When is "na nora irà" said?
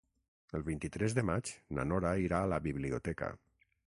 1.79-2.39